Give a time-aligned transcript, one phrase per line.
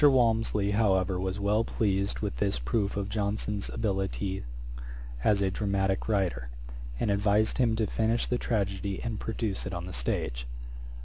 [0.03, 4.41] Walmsley, however, was well pleased with this proof of Johnson's abilities
[5.23, 6.49] as a dramatick writer,
[6.99, 10.47] and advised him to finish the tragedy, and produce it on the stage.